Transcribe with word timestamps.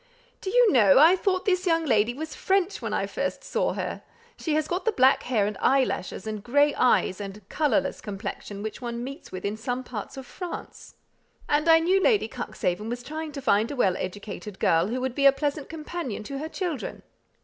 "Do 0.41 0.49
you 0.49 0.71
know, 0.71 0.97
I 0.97 1.15
thought 1.15 1.45
this 1.45 1.67
young 1.67 1.85
lady 1.85 2.15
was 2.15 2.33
French 2.33 2.81
when 2.81 2.91
I 2.91 3.05
first 3.05 3.43
saw 3.43 3.73
her? 3.73 4.01
she 4.35 4.55
has 4.55 4.67
got 4.67 4.83
the 4.83 4.91
black 4.91 5.21
hair 5.21 5.45
and 5.45 5.55
eyelashes, 5.61 6.25
and 6.25 6.43
grey 6.43 6.73
eyes, 6.73 7.21
and 7.21 7.47
colourless 7.49 8.01
complexion 8.01 8.63
which 8.63 8.81
one 8.81 9.03
meets 9.03 9.31
with 9.31 9.45
in 9.45 9.55
some 9.55 9.83
parts 9.83 10.17
of 10.17 10.25
France, 10.25 10.95
and 11.47 11.69
I 11.69 11.77
know 11.77 11.99
Lady 12.01 12.27
Cuxhaven 12.27 12.89
was 12.89 13.03
trying 13.03 13.31
to 13.33 13.43
find 13.43 13.69
a 13.69 13.75
well 13.75 13.95
educated 13.95 14.57
girl 14.57 14.87
who 14.87 14.99
would 15.01 15.13
be 15.13 15.27
a 15.27 15.31
pleasant 15.31 15.69
companion 15.69 16.23
to 16.23 16.39
her 16.39 16.49
children." 16.49 17.03